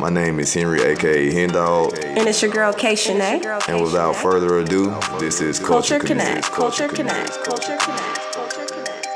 My 0.00 0.10
name 0.10 0.40
is 0.40 0.52
Henry, 0.52 0.82
aka 0.82 1.32
Hendog. 1.32 1.96
And 2.04 2.26
it's 2.28 2.42
your 2.42 2.50
girl 2.50 2.72
K 2.72 2.94
Shanae. 2.94 3.68
And 3.68 3.80
without 3.80 4.16
further 4.16 4.58
ado, 4.58 4.90
this 5.20 5.40
is 5.40 5.60
Culture, 5.60 5.98
Culture 5.98 6.06
Connect. 6.06 6.52
Connect. 6.52 6.52
Culture 6.52 6.88
Connect. 6.88 7.44
Culture 7.44 7.76
Connect. 7.80 8.32
Culture 8.34 8.66
Connect. 8.66 9.08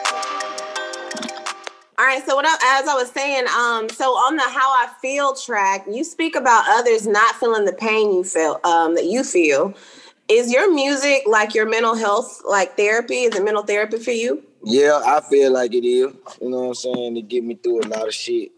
All 1.98 2.04
right. 2.04 2.24
So 2.24 2.36
what 2.36 2.46
I, 2.46 2.80
as 2.80 2.86
I 2.86 2.94
was 2.94 3.10
saying, 3.10 3.46
um, 3.48 3.88
so 3.88 4.12
on 4.12 4.36
the 4.36 4.42
how 4.42 4.70
I 4.70 4.88
feel 5.02 5.34
track, 5.34 5.84
you 5.90 6.04
speak 6.04 6.36
about 6.36 6.64
others 6.68 7.08
not 7.08 7.34
feeling 7.34 7.64
the 7.64 7.72
pain 7.72 8.12
you 8.12 8.22
feel, 8.22 8.60
um, 8.62 8.94
that 8.94 9.06
you 9.06 9.24
feel. 9.24 9.74
Is 10.28 10.52
your 10.52 10.72
music 10.72 11.22
like 11.26 11.54
your 11.54 11.68
mental 11.68 11.96
health, 11.96 12.42
like 12.46 12.76
therapy? 12.76 13.24
Is 13.24 13.34
it 13.34 13.42
mental 13.42 13.64
therapy 13.64 13.98
for 13.98 14.12
you? 14.12 14.44
Yeah, 14.62 15.00
I 15.04 15.22
feel 15.22 15.52
like 15.52 15.74
it 15.74 15.84
is. 15.84 16.14
You 16.40 16.50
know 16.50 16.60
what 16.60 16.68
I'm 16.68 16.74
saying? 16.74 17.16
It 17.16 17.28
get 17.28 17.42
me 17.42 17.56
through 17.56 17.80
a 17.80 17.88
lot 17.88 18.06
of 18.06 18.14
shit. 18.14 18.52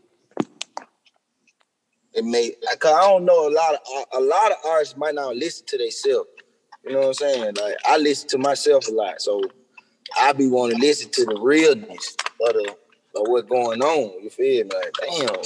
It 2.24 2.80
cause 2.80 2.92
I 2.92 3.00
don't 3.02 3.24
know 3.24 3.48
a 3.48 3.52
lot 3.52 3.74
of 3.74 3.80
a 4.12 4.20
lot 4.20 4.52
of 4.52 4.58
artists 4.66 4.96
might 4.96 5.14
not 5.14 5.36
listen 5.36 5.66
to 5.66 5.78
themselves. 5.78 6.28
You 6.84 6.92
know 6.92 7.00
what 7.00 7.06
I'm 7.08 7.14
saying? 7.14 7.54
Like 7.60 7.76
I 7.84 7.98
listen 7.98 8.28
to 8.30 8.38
myself 8.38 8.88
a 8.88 8.92
lot, 8.92 9.20
so 9.20 9.42
I 10.18 10.32
be 10.32 10.48
wanting 10.48 10.78
to 10.78 10.86
listen 10.86 11.10
to 11.10 11.24
the 11.24 11.40
realness 11.40 12.16
of 12.46 12.54
the 12.54 12.76
of 13.16 13.26
what's 13.28 13.48
going 13.48 13.82
on. 13.82 14.22
You 14.22 14.30
feel 14.30 14.64
me? 14.64 14.70
Like 14.74 14.94
damn, 15.00 15.42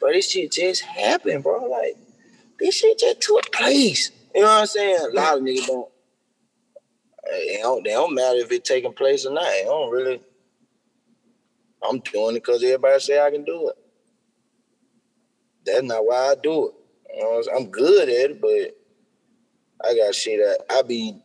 bro, 0.00 0.12
this 0.12 0.30
shit 0.30 0.52
just 0.52 0.82
happened, 0.82 1.42
bro. 1.42 1.64
Like 1.64 1.96
this 2.60 2.76
shit 2.76 2.98
just 2.98 3.20
took 3.20 3.52
place. 3.52 4.10
You 4.34 4.42
know 4.42 4.48
what 4.48 4.60
I'm 4.60 4.66
saying? 4.66 4.98
A 5.10 5.14
lot 5.14 5.38
of 5.38 5.42
niggas 5.42 5.66
don't. 5.66 5.88
Eh, 7.32 7.56
it 7.58 7.62
don't, 7.62 7.84
they 7.84 7.90
don't 7.90 8.14
matter 8.14 8.38
if 8.38 8.52
it's 8.52 8.68
taking 8.68 8.92
place 8.92 9.26
or 9.26 9.32
not. 9.32 9.44
It 9.46 9.64
don't 9.64 9.90
really. 9.90 10.20
I'm 11.82 12.00
doing 12.00 12.36
it 12.36 12.44
because 12.44 12.62
everybody 12.62 13.00
say 13.00 13.20
I 13.20 13.30
can 13.30 13.44
do 13.44 13.68
it. 13.68 13.76
That's 15.66 15.82
not 15.82 16.06
why 16.06 16.32
I 16.32 16.34
do 16.42 16.68
it. 16.68 16.74
You 17.16 17.22
know 17.22 17.42
I'm, 17.56 17.66
good 17.70 18.08
at 18.08 18.30
it, 18.30 18.40
but 18.40 18.76
I 19.88 19.96
got 19.96 20.14
shit 20.14 20.40
that 20.40 20.64
I 20.70 20.82
be 20.82 21.18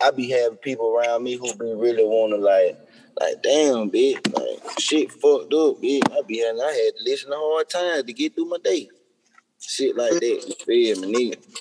I 0.00 0.10
be 0.10 0.30
having 0.30 0.58
people 0.58 0.94
around 0.94 1.24
me 1.24 1.34
who 1.34 1.52
be 1.54 1.72
really 1.74 2.04
wanna 2.04 2.36
like 2.36 2.78
like 3.20 3.42
damn 3.42 3.90
bitch, 3.90 4.20
like 4.34 4.80
shit 4.80 5.10
fucked 5.12 5.54
up, 5.54 5.80
bitch. 5.82 6.02
I 6.12 6.22
be 6.26 6.40
having 6.40 6.60
I 6.60 6.72
had 6.72 6.96
to 6.96 7.04
listen 7.04 7.32
a 7.32 7.36
hard 7.36 7.68
time 7.68 8.06
to 8.06 8.12
get 8.12 8.34
through 8.34 8.46
my 8.46 8.58
day. 8.62 8.88
Shit 9.60 9.96
like 9.96 10.12
that. 10.12 10.22
You 10.22 10.54
feel 10.64 11.00
me, 11.00 11.30
nigga? 11.32 11.56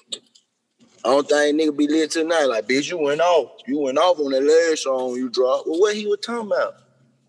I 1.05 1.09
don't 1.09 1.27
think 1.29 1.61
nigga 1.61 1.77
be 1.77 1.87
lit 1.87 2.11
tonight. 2.11 2.45
Like, 2.45 2.67
bitch, 2.67 2.89
you 2.89 2.97
went 2.97 3.21
off. 3.21 3.51
You 3.67 3.79
went 3.79 3.97
off 3.99 4.19
on 4.19 4.31
that 4.31 4.41
last 4.43 4.83
song 4.83 5.15
you 5.15 5.29
dropped. 5.29 5.67
Well, 5.67 5.79
what 5.79 5.95
he 5.95 6.07
was 6.07 6.19
talking 6.19 6.47
about? 6.47 6.75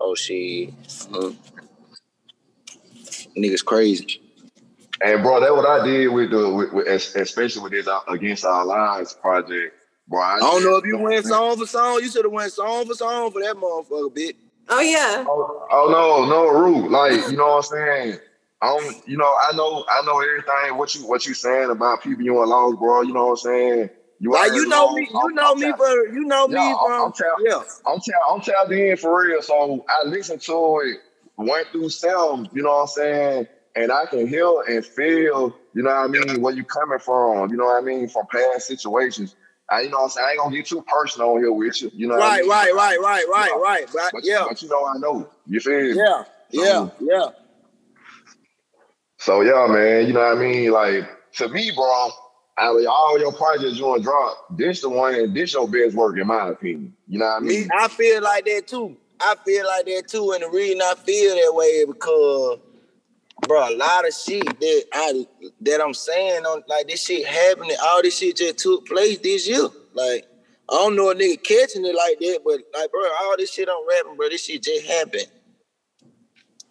Oh 0.01 0.15
shit. 0.15 0.71
Uh, 1.13 1.33
niggas 3.37 3.65
crazy. 3.65 4.23
And 5.07 5.23
bro, 5.23 5.39
that's 5.39 5.53
what 5.53 5.67
I 5.67 5.87
did 5.87 6.09
with 6.09 6.31
the, 6.31 6.51
with, 6.51 6.73
with, 6.73 6.87
especially 6.89 7.63
with 7.63 7.71
this 7.71 7.87
uh, 7.87 8.01
Against 8.09 8.45
Our 8.45 8.65
Lives 8.65 9.15
project. 9.15 9.73
Bro, 10.09 10.21
I, 10.21 10.35
I 10.35 10.41
don't 10.41 10.65
know 10.65 10.77
if 10.79 10.85
you 10.85 10.99
went 10.99 11.25
song 11.27 11.57
for 11.57 11.67
song. 11.67 12.01
You 12.03 12.11
should 12.11 12.25
have 12.25 12.33
went 12.33 12.53
song 12.53 12.87
for 12.87 12.95
song 12.95 13.31
for 13.31 13.41
that 13.41 13.55
motherfucker, 13.55 14.13
bitch. 14.13 14.35
Oh 14.69 14.81
yeah. 14.81 15.25
Oh, 15.29 15.69
oh 15.71 15.89
no, 15.93 16.29
no, 16.29 16.49
Root. 16.49 16.91
Like, 16.91 17.31
you 17.31 17.37
know 17.37 17.47
what 17.47 17.57
I'm 17.57 17.63
saying? 17.63 18.19
I 18.61 18.67
don't, 18.67 19.09
you 19.09 19.17
know, 19.17 19.33
I 19.49 19.55
know, 19.55 19.85
I 19.89 20.03
know 20.05 20.21
everything. 20.21 20.77
What 20.77 20.93
you, 20.97 21.07
what 21.07 21.25
you 21.25 21.35
saying 21.35 21.71
about 21.71 22.03
people 22.03 22.25
you 22.25 22.41
and 22.41 22.51
lost, 22.51 22.81
bro? 22.81 23.03
You 23.03 23.13
know 23.13 23.27
what 23.27 23.31
I'm 23.31 23.37
saying? 23.37 23.91
You 24.19 24.33
like 24.33 24.55
you 24.55 24.67
know 24.67 24.93
me, 24.93 25.09
you 25.09 25.33
know 25.35 25.55
me 25.55 25.73
for, 25.77 26.07
you 26.09 26.25
know 26.25 26.49
me 26.49 26.55
yeah, 26.55 26.75
from, 26.85 27.05
I'm, 27.05 27.13
tell, 27.13 27.37
yeah. 27.45 27.63
I'm, 27.87 28.01
tell, 28.01 28.35
I'm 28.35 28.41
tapped 28.41 28.73
in 28.73 28.97
for 28.97 29.23
real. 29.23 29.41
So 29.41 29.85
I 29.89 30.09
listened 30.09 30.41
to 30.43 30.81
it, 30.85 30.99
went 31.37 31.69
through 31.69 31.91
some, 31.91 32.49
you 32.53 32.63
know 32.63 32.71
what 32.71 32.81
I'm 32.81 32.87
saying? 32.89 33.47
And 33.77 33.93
I 33.93 34.07
can 34.07 34.27
hear 34.27 34.49
and 34.69 34.85
feel, 34.85 35.55
you 35.75 35.83
know 35.83 35.91
what 35.91 36.05
I 36.05 36.07
mean, 36.07 36.41
where 36.41 36.55
you 36.55 36.65
coming 36.65 36.99
from, 36.99 37.51
you 37.51 37.57
know 37.57 37.67
what 37.67 37.83
I 37.83 37.85
mean, 37.85 38.09
from 38.09 38.27
past 38.33 38.67
situations. 38.67 39.37
I, 39.71 39.83
you 39.83 39.91
know 39.91 39.99
what 39.99 40.05
I'm 40.05 40.11
saying? 40.11 40.27
I 40.27 40.31
ain't 40.31 40.41
gonna 40.41 40.57
get 40.57 40.67
too 40.67 40.83
personal 40.87 41.37
here 41.37 41.53
with 41.53 41.83
you. 41.83 41.91
You 41.93 42.07
know 42.07 42.17
right, 42.17 42.47
what 42.47 42.59
I 42.59 42.67
mean? 42.67 42.77
right, 42.77 42.99
right, 42.99 42.99
right, 43.01 43.25
right, 43.29 43.47
You 43.49 43.55
know, 43.57 43.63
right, 43.63 43.95
right. 43.95 44.11
But, 44.13 44.25
yeah, 44.25 44.45
but 44.49 44.63
you 44.63 44.69
know 44.69 44.87
I 44.87 44.97
know. 44.99 45.29
You 45.47 45.61
feel 45.61 45.95
yeah, 45.95 46.25
yeah, 46.51 46.89
yeah. 47.01 47.29
So 49.19 49.43
yeah, 49.43 49.67
man, 49.69 50.07
you 50.07 50.13
know 50.13 50.21
what 50.21 50.39
I 50.39 50.41
mean? 50.41 50.71
Like 50.71 51.09
to 51.35 51.49
me, 51.49 51.73
bro, 51.75 52.11
out 52.59 52.77
of 52.77 52.87
all 52.87 53.19
your 53.19 53.33
projects 53.33 53.77
you 53.79 53.87
want 53.87 54.03
to 54.03 54.05
drop, 54.05 54.57
this 54.57 54.81
the 54.81 54.89
one, 54.89 55.35
this 55.35 55.53
your 55.53 55.69
best 55.69 55.97
work 55.97 56.17
in 56.17 56.27
my 56.27 56.49
opinion. 56.49 56.95
You 57.09 57.19
know 57.19 57.27
what 57.27 57.43
I 57.43 57.45
mean? 57.45 57.69
I 57.77 57.89
feel 57.89 58.23
like 58.23 58.45
that 58.45 58.67
too. 58.67 58.97
I 59.21 59.35
feel 59.45 59.67
like 59.67 59.87
that 59.87 60.09
too, 60.09 60.33
and 60.33 60.43
the 60.43 60.51
reason 60.51 60.81
I 60.83 60.95
feel 60.95 61.35
that 61.35 61.55
way 61.55 61.65
is 61.67 61.87
because, 61.87 62.59
bro, 63.43 63.69
a 63.69 63.75
lot 63.77 64.07
of 64.07 64.15
shit 64.15 64.45
that 64.45 64.85
I 64.93 65.27
that 65.63 65.81
I'm 65.83 65.95
saying 65.95 66.45
on 66.47 66.63
like 66.69 66.89
this 66.89 67.05
shit 67.05 67.27
happening, 67.27 67.77
all 67.83 68.03
this 68.03 68.19
shit 68.19 68.37
just 68.37 68.59
took 68.59 68.87
place 68.87 69.19
this 69.19 69.49
year. 69.49 69.69
Like 69.95 70.27
I 70.71 70.75
don't 70.75 70.97
know 70.97 71.11
a 71.11 71.15
nigga 71.15 71.43
catching 71.45 71.87
it 71.87 71.95
like 71.95 72.19
that, 72.21 72.41
but 72.45 72.61
like, 72.79 72.91
bro, 72.91 73.03
all 73.23 73.37
this 73.39 73.53
shit 73.53 73.69
I'm 73.69 73.87
rapping, 73.89 74.17
bro, 74.17 74.29
this 74.29 74.45
shit 74.45 74.63
just 74.63 74.87
happened. 74.87 75.27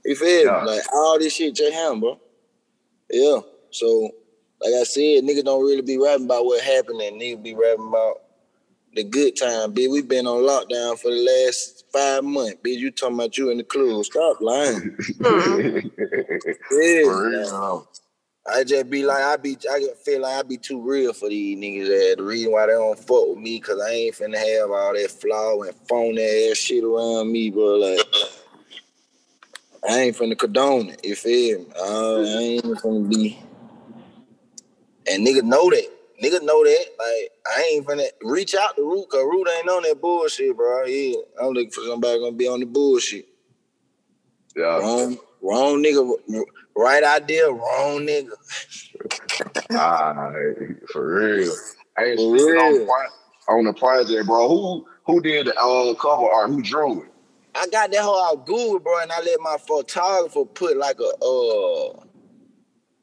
You 0.06 0.16
feel 0.16 0.46
Yeah. 0.46 0.62
me? 0.62 0.72
Like 0.72 0.84
all 0.94 1.20
this 1.20 1.34
shit 1.34 1.56
just 1.56 1.74
happened, 1.74 2.02
bro. 2.02 2.20
Yeah. 3.12 3.40
So, 3.72 4.12
like 4.62 4.74
I 4.76 4.84
said, 4.84 5.24
niggas 5.24 5.46
don't 5.46 5.64
really 5.66 5.82
be 5.84 5.98
rapping 5.98 6.26
about 6.26 6.46
what 6.46 6.64
happened, 6.64 7.02
and 7.02 7.22
niggas 7.22 7.44
be 7.44 7.56
rapping 7.56 7.88
about 7.90 8.22
the 8.96 9.04
good 9.04 9.36
time, 9.36 9.74
bitch. 9.74 9.92
We've 9.92 10.08
been 10.08 10.28
on 10.28 10.44
lockdown 10.44 10.98
for 11.00 11.12
the 11.12 11.18
last 11.46 11.86
five 11.92 12.24
months, 12.24 12.56
bitch. 12.64 12.78
You 12.80 12.92
talking 12.92 13.16
about 13.16 13.38
you 13.38 13.50
in 13.52 13.58
the 13.58 13.64
club? 13.64 14.04
Stop 14.06 14.42
lying. 14.42 14.98
Yeah, 16.72 17.04
For 17.04 17.30
man. 17.30 17.32
real. 17.32 17.88
I 18.48 18.64
just 18.64 18.90
be 18.90 19.04
like, 19.06 19.24
I 19.24 19.38
be, 19.38 19.58
I 19.72 19.80
get- 19.80 19.98
feel 20.00 20.22
like 20.22 20.34
I 20.38 20.42
be 20.44 20.58
too 20.58 20.82
real 20.82 21.14
for 21.14 21.30
these 21.30 21.58
niggas. 21.58 21.88
That 21.88 22.16
the 22.18 22.24
reason 22.24 22.52
why 22.52 22.66
they 22.68 22.74
don't 22.74 22.98
fuck 23.00 23.30
with 23.30 23.38
me, 23.40 23.60
cause 23.60 23.80
I 23.82 23.90
ain't 23.92 24.16
finna 24.16 24.38
have 24.38 24.70
all 24.72 24.94
that 24.94 25.12
flaw 25.12 25.62
and 25.64 25.76
phony 25.90 26.22
ass 26.52 26.58
shit 26.58 26.84
around 26.84 27.32
me, 27.32 27.50
bro. 27.50 27.76
Like, 27.78 28.00
I 29.90 30.00
ain't 30.02 30.18
finna 30.18 30.38
condone 30.38 30.90
it. 30.90 31.04
You 31.06 31.16
feel 31.16 31.60
me? 31.60 31.66
Uh, 31.80 32.20
I 32.22 32.38
ain't 32.42 32.64
finna 32.66 33.10
be. 33.10 33.40
And 35.10 35.26
niggas 35.26 35.44
know 35.44 35.70
that. 35.70 35.88
Niggas 36.24 36.44
know 36.44 36.64
that. 36.64 36.86
Like, 37.00 37.32
I 37.48 37.72
ain't 37.74 37.86
finna 37.88 38.08
reach 38.24 38.56
out 38.56 38.76
to 38.78 38.84
Root, 38.84 39.10
cause 39.10 39.24
Root 39.24 39.48
ain't 39.58 39.70
on 39.70 39.84
that 39.84 40.02
bullshit, 40.02 40.56
bro. 40.58 40.86
Yeah, 40.86 41.16
I'm 41.42 41.50
looking 41.50 41.72
for 41.72 41.82
somebody 41.88 42.20
gonna 42.20 42.34
be 42.34 42.48
on 42.48 42.62
the 42.62 42.66
bullshit. 42.68 43.28
Yeah. 44.56 44.80
Wrong, 44.80 45.18
wrong 45.42 45.84
nigga. 45.84 46.18
Right 46.78 47.04
idea, 47.04 47.50
wrong 47.50 48.02
nigga. 48.08 48.32
Ah, 49.72 50.32
for 50.92 51.16
real. 51.16 51.54
Hey, 51.98 52.16
For 52.16 52.36
speaking 52.38 52.58
on, 52.58 52.74
the 52.76 52.80
real. 52.80 52.88
on 53.50 53.66
the 53.66 53.74
project, 53.74 54.28
bro, 54.28 54.48
who 54.50 54.88
who 55.06 55.22
did 55.22 55.48
the 55.48 55.56
uh, 55.60 55.94
cover 55.96 56.30
art? 56.30 56.50
Who 56.50 56.62
drew 56.62 57.04
it? 57.04 57.10
I 57.56 57.68
got 57.68 57.92
that 57.92 58.02
whole 58.02 58.24
out 58.24 58.46
Google, 58.46 58.80
bro, 58.80 59.00
and 59.02 59.12
I 59.12 59.20
let 59.22 59.40
my 59.42 59.58
photographer 59.68 60.46
put 60.46 60.78
like 60.78 61.00
a 61.00 61.26
uh 61.26 62.05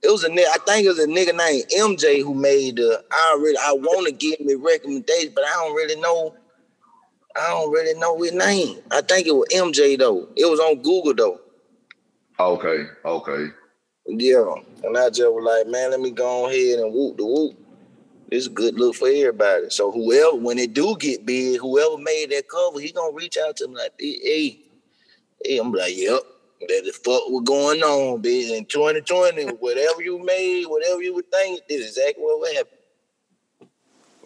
it 0.03 0.11
was 0.11 0.25
a 0.25 0.29
nigga, 0.29 0.47
I 0.53 0.59
think 0.67 0.85
it 0.85 0.89
was 0.89 0.99
a 0.99 1.07
nigga 1.07 1.37
named 1.37 1.99
MJ 2.01 2.23
who 2.23 2.35
made 2.35 2.77
the 2.77 3.05
I 3.11 3.39
really 3.41 3.59
I 3.59 3.73
wanna 3.73 4.11
give 4.13 4.41
me 4.41 4.55
recommendations, 4.55 5.33
but 5.35 5.45
I 5.45 5.53
don't 5.53 5.75
really 5.75 6.01
know 6.01 6.35
I 7.37 7.49
don't 7.49 7.73
really 7.73 7.99
know 7.99 8.21
his 8.21 8.33
name. 8.33 8.79
I 8.91 9.01
think 9.01 9.27
it 9.27 9.35
was 9.35 9.49
MJ 9.55 9.99
though. 9.99 10.29
It 10.37 10.47
was 10.51 10.61
on 10.61 10.83
Google 10.83 11.15
though. 11.15 11.41
Okay, 12.39 12.87
okay. 13.05 13.53
Yeah. 14.07 14.55
And 14.83 14.99
I 14.99 15.09
just 15.09 15.31
was 15.31 15.45
like, 15.45 15.71
man, 15.71 15.91
let 15.91 16.01
me 16.01 16.11
go 16.11 16.49
ahead 16.49 16.81
and 16.81 16.93
whoop 16.93 17.17
the 17.17 17.27
whoop. 17.27 17.57
It's 18.31 18.47
a 18.47 18.51
good 18.51 18.75
look 18.75 18.97
for 18.97 19.09
everybody. 19.09 19.69
So 19.69 19.93
whoever, 19.93 20.37
when 20.37 20.59
it 20.59 20.73
do 20.73 20.97
get 20.99 21.27
big, 21.27 21.61
whoever 21.61 21.99
made 21.99 22.31
that 22.31 22.49
cover, 22.49 22.81
he 22.81 22.91
gonna 22.91 23.15
reach 23.15 23.37
out 23.37 23.57
to 23.59 23.69
me 23.69 23.77
like, 23.77 23.93
hey, 23.99 24.59
hey, 25.45 25.59
I'm 25.59 25.71
like, 25.71 25.97
yep, 25.97 26.21
that 26.69 26.83
the 26.85 26.93
fuck 26.93 27.29
was 27.29 27.43
going 27.45 27.83
on, 27.83 28.23
bitch. 28.23 28.57
In 28.57 28.65
2020, 28.65 29.47
whatever 29.55 30.03
you 30.03 30.23
made, 30.25 30.67
whatever 30.67 31.03
you 31.03 31.15
would 31.15 31.31
think, 31.31 31.61
this 31.69 31.81
is 31.81 31.97
exactly 31.97 32.23
what 32.23 32.41
would 32.41 32.57
happen. 32.57 32.79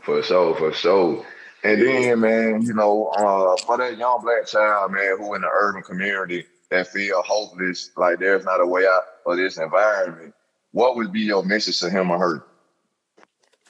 For 0.03 0.23
sure, 0.23 0.55
for 0.57 0.73
sure. 0.73 1.27
And 1.65 1.83
then, 1.83 2.21
man, 2.21 2.63
you 2.63 2.75
know, 2.75 3.07
uh, 3.09 3.57
for 3.65 3.77
that 3.79 3.99
young 3.99 4.21
black 4.23 4.47
child, 4.47 4.93
man, 4.93 5.17
who 5.19 5.35
in 5.35 5.41
the 5.41 5.49
urban 5.49 5.83
community 5.83 6.47
that 6.71 6.87
feel 6.89 7.23
hopeless, 7.23 7.91
like 7.97 8.19
there's 8.19 8.45
not 8.45 8.61
a 8.61 8.67
way 8.67 8.87
out 8.87 9.03
of 9.27 9.37
this 9.37 9.59
environment, 9.59 10.33
what 10.73 10.95
would 10.97 11.13
be 11.13 11.23
your 11.23 11.43
message 11.45 11.81
to 11.81 11.91
him 11.91 12.11
or 12.11 12.19
her? 12.19 12.45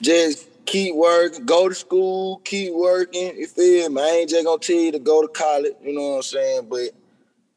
Just 0.02 0.48
keep 0.66 0.94
working, 0.94 1.46
go 1.46 1.68
to 1.68 1.74
school, 1.74 2.38
keep 2.44 2.74
working. 2.74 3.36
You 3.36 3.46
feel 3.46 3.88
me? 3.88 4.02
I 4.02 4.06
ain't 4.06 4.30
just 4.30 4.44
gonna 4.44 4.58
tell 4.58 4.76
you 4.76 4.92
to 4.92 4.98
go 4.98 5.22
to 5.22 5.28
college, 5.28 5.72
you 5.82 5.94
know 5.94 6.08
what 6.08 6.16
I'm 6.16 6.22
saying? 6.22 6.66
But 6.68 6.90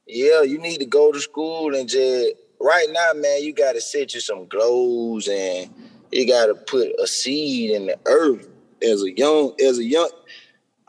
yeah, 0.09 0.41
you 0.41 0.57
need 0.57 0.79
to 0.79 0.85
go 0.85 1.11
to 1.11 1.19
school 1.19 1.75
and 1.75 1.87
just 1.87 2.33
right 2.59 2.87
now, 2.91 3.11
man, 3.15 3.43
you 3.43 3.53
gotta 3.53 3.79
set 3.79 4.13
you 4.13 4.19
some 4.19 4.47
goals 4.47 5.27
and 5.27 5.69
you 6.11 6.27
gotta 6.27 6.55
put 6.55 6.89
a 7.01 7.07
seed 7.07 7.71
in 7.71 7.85
the 7.85 7.99
earth 8.07 8.47
as 8.81 9.03
a 9.03 9.15
young, 9.15 9.53
as 9.63 9.77
a 9.77 9.83
young. 9.83 10.09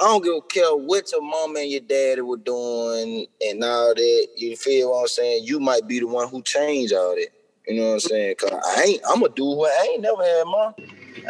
I 0.01 0.05
don't 0.05 0.25
give 0.25 0.35
a 0.35 0.41
care 0.41 0.75
what 0.75 1.13
your 1.13 1.21
mom 1.21 1.57
and 1.57 1.71
your 1.71 1.83
daddy 1.83 2.23
were 2.23 2.39
doing 2.39 3.27
and 3.47 3.63
all 3.63 3.95
that. 3.95 4.29
You 4.37 4.57
feel 4.57 4.91
what 4.91 5.03
I'm 5.03 5.09
saying? 5.09 5.45
You 5.45 5.61
might 5.61 5.87
be 5.87 6.01
the 6.01 6.07
one 6.07 6.29
who 6.29 6.43
changed 6.43 6.95
all 6.95 7.15
that. 7.15 7.29
You 7.69 7.79
know 7.79 7.89
what 7.89 7.93
I'm 7.95 8.01
saying? 8.01 8.37
Cause 8.37 8.51
I 8.53 8.83
ain't 8.85 9.03
I'm 9.07 9.21
gonna 9.21 9.35
do 9.35 9.45
what 9.45 9.71
I 9.71 9.93
ain't 9.93 10.03
never 10.03 10.25
had 10.25 10.45
my 10.45 10.73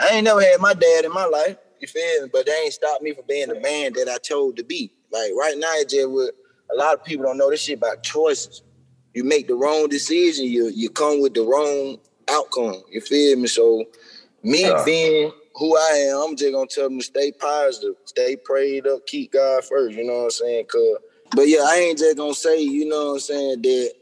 I 0.01 0.09
ain't 0.13 0.25
never 0.25 0.41
had 0.41 0.61
my 0.61 0.75
dad 0.75 1.05
in 1.05 1.13
my 1.13 1.25
life. 1.25 1.57
You 1.81 1.89
feel 1.89 2.23
me? 2.23 2.31
But 2.33 2.47
they 2.47 2.53
ain't 2.65 2.73
stopped 2.73 3.03
me 3.03 3.13
from 3.13 3.25
being 3.29 3.49
the 3.49 3.59
man 3.59 3.95
that 3.95 4.09
I 4.09 4.19
chose 4.19 4.55
to 4.55 4.63
be. 4.63 4.93
Like 5.11 5.33
right 5.37 5.57
now, 5.59 5.73
it's 5.75 5.93
just 5.93 6.09
with 6.09 6.31
a 6.75 6.78
lot 6.78 6.94
of 6.94 7.05
people 7.05 7.25
don't 7.26 7.38
know 7.38 7.50
this 7.50 7.62
shit 7.62 7.78
about 7.78 8.02
choices. 8.02 8.62
You 9.14 9.25
make 9.25 9.49
the 9.49 9.55
wrong 9.55 9.88
decision, 9.88 10.46
you 10.46 10.69
you 10.75 10.88
come 10.90 11.20
with 11.20 11.34
the 11.34 11.43
wrong 11.43 11.99
outcome. 12.31 12.82
You 12.90 13.00
feel 13.00 13.37
me? 13.38 13.49
So 13.49 13.84
me 14.43 14.62
Yeah. 14.64 14.84
being 14.84 15.32
who 15.56 15.76
I 15.76 15.90
am, 16.11 16.31
I'm 16.31 16.37
just 16.37 16.52
gonna 16.52 16.67
tell 16.67 16.88
them 16.88 16.99
to 17.00 17.05
stay 17.05 17.32
positive, 17.32 17.96
stay 18.05 18.37
prayed 18.37 18.87
up, 18.87 19.06
keep 19.06 19.32
God 19.32 19.64
first. 19.64 19.96
You 19.96 20.05
know 20.05 20.19
what 20.19 20.25
I'm 20.25 20.31
saying? 20.31 20.67
Cause, 20.67 20.96
but 21.34 21.49
yeah, 21.49 21.64
I 21.64 21.76
ain't 21.76 21.99
just 21.99 22.17
gonna 22.17 22.34
say, 22.34 22.61
you 22.61 22.88
know 22.88 23.06
what 23.08 23.12
I'm 23.14 23.20
saying, 23.20 23.62
that 23.62 23.93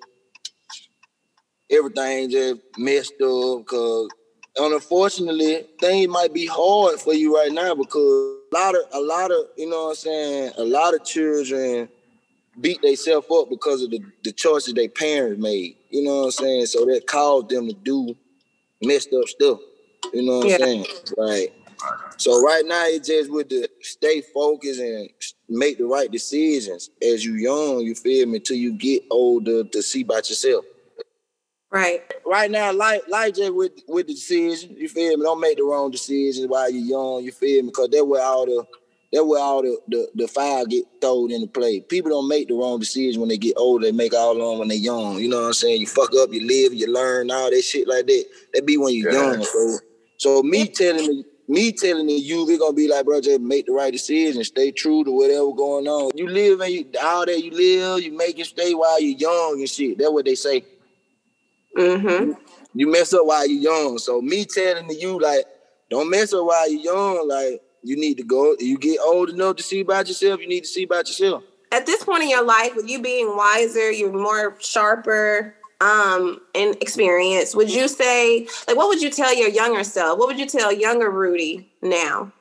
everything 1.70 2.30
just 2.30 2.60
messed 2.76 3.14
up. 3.22 3.66
Cause 3.66 4.08
unfortunately, 4.58 5.66
things 5.80 6.08
might 6.08 6.32
be 6.34 6.46
hard 6.46 7.00
for 7.00 7.14
you 7.14 7.34
right 7.36 7.52
now 7.52 7.74
because 7.74 8.36
a 8.52 8.56
lot 8.58 8.74
of, 8.74 8.82
a 8.92 9.00
lot 9.00 9.30
of, 9.30 9.46
you 9.56 9.68
know 9.68 9.84
what 9.84 9.90
I'm 9.90 9.94
saying, 9.96 10.52
a 10.58 10.64
lot 10.64 10.94
of 10.94 11.04
children 11.04 11.88
beat 12.60 12.82
themselves 12.82 13.26
up 13.30 13.48
because 13.50 13.82
of 13.82 13.90
the, 13.90 14.00
the 14.24 14.32
choices 14.32 14.74
their 14.74 14.88
parents 14.88 15.40
made. 15.42 15.76
You 15.90 16.04
know 16.04 16.18
what 16.20 16.24
I'm 16.26 16.30
saying? 16.32 16.66
So 16.66 16.84
that 16.86 17.06
caused 17.06 17.48
them 17.50 17.68
to 17.68 17.74
do 17.74 18.16
messed 18.82 19.12
up 19.12 19.26
stuff. 19.28 19.58
You 20.12 20.22
know 20.22 20.38
what 20.38 20.48
Yeah. 20.48 20.54
I'm 20.56 20.60
saying? 20.60 20.86
Right. 21.16 21.52
So 22.16 22.42
right 22.42 22.64
now 22.66 22.84
it's 22.86 23.06
just 23.06 23.30
with 23.30 23.48
the 23.48 23.68
stay 23.82 24.20
focused 24.20 24.80
and 24.80 25.08
make 25.48 25.78
the 25.78 25.84
right 25.84 26.10
decisions 26.10 26.90
as 27.00 27.24
you 27.24 27.34
young, 27.34 27.80
you 27.80 27.94
feel 27.94 28.26
me, 28.26 28.40
till 28.40 28.56
you 28.56 28.72
get 28.72 29.02
older 29.10 29.62
to 29.64 29.82
see 29.82 30.02
about 30.02 30.28
yourself. 30.28 30.64
Right. 31.70 32.02
Right 32.24 32.50
now, 32.50 32.72
life, 32.72 33.02
life 33.08 33.34
just 33.34 33.54
with 33.54 33.72
with 33.86 34.06
the 34.06 34.14
decision, 34.14 34.74
you 34.76 34.88
feel 34.88 35.16
me? 35.16 35.22
Don't 35.22 35.40
make 35.40 35.58
the 35.58 35.64
wrong 35.64 35.90
decisions 35.90 36.48
while 36.48 36.70
you're 36.70 36.84
young, 36.84 37.24
you 37.24 37.30
feel 37.30 37.62
me? 37.62 37.68
Because 37.68 37.90
that's 37.90 38.04
where 38.04 38.22
all 38.22 38.46
the 38.46 38.66
that's 39.12 39.24
where 39.24 39.40
all 39.42 39.62
the, 39.62 39.78
the, 39.88 40.08
the 40.14 40.28
fire 40.28 40.66
get 40.66 40.84
thrown 41.00 41.30
into 41.30 41.46
play. 41.46 41.80
People 41.80 42.10
don't 42.10 42.28
make 42.28 42.48
the 42.48 42.54
wrong 42.54 42.78
decisions 42.78 43.18
when 43.18 43.28
they 43.28 43.38
get 43.38 43.54
older. 43.56 43.86
They 43.86 43.92
make 43.92 44.14
all 44.14 44.36
along 44.36 44.58
when 44.60 44.68
they're 44.68 44.76
young. 44.76 45.18
You 45.18 45.28
know 45.28 45.40
what 45.40 45.46
I'm 45.48 45.52
saying? 45.54 45.80
You 45.80 45.86
fuck 45.86 46.10
up, 46.16 46.32
you 46.32 46.46
live, 46.46 46.74
you 46.74 46.92
learn, 46.92 47.30
all 47.30 47.50
that 47.50 47.62
shit 47.62 47.88
like 47.88 48.06
that. 48.06 48.24
That 48.54 48.66
be 48.66 48.76
when 48.76 48.94
you're 48.94 49.10
Yeah. 49.12 49.32
young. 49.32 49.44
So, 49.44 49.78
so 50.18 50.42
me 50.42 50.68
telling 50.68 51.06
the, 51.06 51.24
me 51.48 51.72
telling 51.72 52.06
the 52.06 52.12
you, 52.14 52.44
we 52.46 52.58
gonna 52.58 52.74
be 52.74 52.88
like, 52.88 53.06
bro, 53.06 53.20
just 53.22 53.40
make 53.40 53.66
the 53.66 53.72
right 53.72 53.92
decision, 53.92 54.44
stay 54.44 54.70
true 54.70 55.04
to 55.04 55.10
whatever 55.10 55.54
going 55.54 55.88
on. 55.88 56.10
You 56.14 56.28
live 56.28 56.60
and 56.60 56.72
you 56.72 56.86
all 57.02 57.24
that 57.24 57.42
you 57.42 57.50
live, 57.52 58.02
you 58.02 58.12
make 58.12 58.38
it 58.38 58.46
stay 58.46 58.74
while 58.74 59.00
you're 59.00 59.18
young 59.18 59.56
and 59.60 59.68
shit. 59.68 59.98
That's 59.98 60.10
what 60.10 60.26
they 60.26 60.34
say 60.34 60.64
Mm-hmm. 61.76 62.32
you 62.74 62.90
mess 62.90 63.12
up 63.14 63.24
while 63.26 63.46
you're 63.48 63.62
young. 63.72 63.98
So 63.98 64.20
me 64.20 64.44
telling 64.44 64.88
to 64.88 64.94
you, 64.94 65.18
like, 65.20 65.44
don't 65.90 66.10
mess 66.10 66.32
up 66.34 66.44
while 66.44 66.70
you're 66.70 66.94
young. 66.94 67.28
Like, 67.28 67.60
you 67.82 67.96
need 67.96 68.16
to 68.16 68.24
go. 68.24 68.56
You 68.58 68.78
get 68.78 68.98
old 69.00 69.30
enough 69.30 69.56
to 69.56 69.62
see 69.62 69.80
about 69.80 70.08
yourself. 70.08 70.40
You 70.40 70.48
need 70.48 70.62
to 70.62 70.68
see 70.68 70.84
about 70.84 71.06
yourself. 71.06 71.42
At 71.70 71.86
this 71.86 72.02
point 72.04 72.22
in 72.22 72.30
your 72.30 72.44
life, 72.44 72.74
with 72.74 72.88
you 72.88 73.00
being 73.00 73.36
wiser, 73.36 73.90
you're 73.90 74.12
more 74.12 74.56
sharper, 74.58 75.54
um, 75.80 76.40
in 76.54 76.74
experience. 76.80 77.54
Would 77.54 77.70
you 77.72 77.88
say, 77.88 78.48
like, 78.66 78.76
what 78.76 78.88
would 78.88 79.02
you 79.02 79.10
tell 79.10 79.34
your 79.34 79.48
younger 79.48 79.84
self? 79.84 80.18
What 80.18 80.28
would 80.28 80.38
you 80.38 80.46
tell 80.46 80.72
younger 80.72 81.10
Rudy 81.10 81.70
now? 81.82 82.32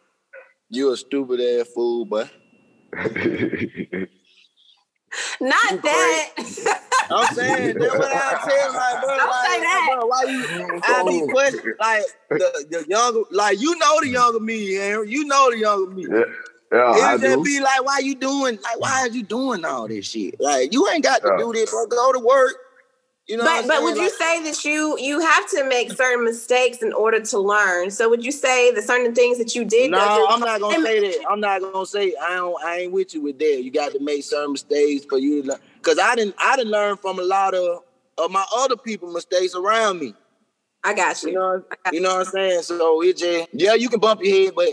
You 0.69 0.91
a 0.93 0.97
stupid 0.97 1.39
ass 1.39 1.67
fool, 1.73 2.05
but 2.05 2.31
Not 5.39 5.71
You 5.71 5.81
that. 5.81 6.81
I'm 7.09 7.35
saying 7.35 7.77
that's 7.77 7.93
what 7.97 8.11
I 8.11 8.39
tell 8.43 8.73
my 8.73 8.99
brother. 9.01 9.17
Don't 9.17 9.29
like, 9.29 9.49
say 9.51 9.59
that. 9.61 9.89
bro, 9.95 10.05
why 10.07 10.23
you? 10.23 10.81
I 10.83 11.03
be 11.07 11.21
oh, 11.23 11.27
questioning 11.29 11.75
like 11.79 12.03
the, 12.29 12.65
the 12.69 12.85
younger, 12.87 13.21
like 13.31 13.59
you 13.59 13.77
know 13.77 13.99
the 14.01 14.09
younger 14.09 14.39
me, 14.39 14.77
Aaron. 14.77 15.09
You 15.09 15.25
know 15.25 15.51
the 15.51 15.57
younger 15.59 15.91
me. 15.91 16.05
yeah, 16.09 16.23
yeah, 16.71 16.79
I 16.79 17.15
It 17.15 17.21
just 17.21 17.37
do. 17.37 17.43
be 17.43 17.59
like, 17.61 17.83
why 17.83 17.99
you 17.99 18.15
doing? 18.15 18.59
Like, 18.61 18.79
why 18.79 19.01
are 19.01 19.09
you 19.09 19.23
doing 19.23 19.63
all 19.65 19.87
this 19.87 20.07
shit? 20.09 20.39
Like, 20.39 20.73
you 20.73 20.87
ain't 20.89 21.03
got 21.03 21.21
to 21.21 21.29
Yeah. 21.29 21.37
do 21.37 21.53
this, 21.53 21.69
bro. 21.69 21.85
Go 21.87 22.13
to 22.13 22.19
work. 22.19 22.55
You 23.27 23.35
know. 23.35 23.43
but 23.43 23.67
but 23.67 23.73
saying? 23.73 23.83
would 23.83 23.97
you 23.97 24.09
say 24.09 24.43
that 24.43 24.63
you 24.63 24.97
you 24.99 25.19
have 25.19 25.49
to 25.49 25.65
make 25.65 25.91
certain 25.91 26.23
mistakes 26.23 26.81
in 26.81 26.93
order 26.93 27.19
to 27.19 27.39
learn? 27.39 27.91
So 27.91 28.09
would 28.09 28.23
you 28.23 28.31
say 28.31 28.71
that 28.71 28.83
certain 28.83 29.13
things 29.13 29.37
that 29.37 29.53
you 29.53 29.65
did? 29.65 29.91
No, 29.91 29.97
that- 29.97 30.27
I'm 30.29 30.39
not 30.39 30.61
gonna 30.61 30.81
say 30.81 30.99
that. 31.01 31.29
I'm 31.29 31.41
not 31.41 31.61
gonna 31.61 31.85
say 31.85 32.13
I 32.21 32.35
don't. 32.35 32.63
I 32.63 32.77
ain't 32.79 32.93
with 32.93 33.13
you 33.13 33.21
with 33.21 33.37
that. 33.39 33.63
You 33.63 33.69
got 33.71 33.91
to 33.91 33.99
make 33.99 34.23
certain 34.23 34.53
mistakes 34.53 35.05
for 35.05 35.17
you 35.17 35.41
to 35.41 35.49
learn. 35.49 35.59
Cause 35.81 35.99
I 35.99 36.15
didn't. 36.15 36.35
I 36.39 36.55
didn't 36.57 36.71
learn 36.71 36.97
from 36.97 37.19
a 37.19 37.23
lot 37.23 37.53
of 37.53 37.83
of 38.17 38.31
my 38.31 38.45
other 38.55 38.75
people 38.77 39.11
mistakes 39.11 39.55
around 39.55 39.99
me. 39.99 40.13
I 40.83 40.93
got 40.93 41.21
you. 41.23 41.29
You 41.29 41.35
know. 41.35 41.63
You 41.91 42.01
know 42.01 42.15
what 42.17 42.27
I'm 42.27 42.31
saying? 42.33 42.61
So 42.63 43.01
it 43.03 43.17
just 43.17 43.49
yeah, 43.53 43.73
you 43.73 43.89
can 43.89 43.99
bump 43.99 44.21
your 44.23 44.35
head, 44.45 44.53
but 44.55 44.69